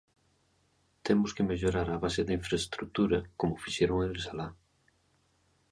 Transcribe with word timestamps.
Temos 1.07 1.31
que 1.35 1.47
mellorar 1.49 1.87
a 1.91 2.01
base 2.03 2.21
de 2.25 2.35
infraestrutura 2.39 3.19
como 3.39 3.61
fixeron 3.63 3.97
eles 4.07 4.25
alá. 4.31 4.47